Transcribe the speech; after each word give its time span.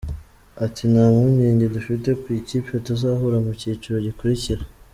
Ati 0.65 0.83
“Nta 0.91 1.05
mpungenge 1.13 1.65
dufite 1.75 2.09
ku 2.21 2.27
ikipe 2.39 2.71
tuzahura 2.85 3.37
mu 3.45 3.51
cyiciro 3.59 3.97
gikurikira. 4.07 4.63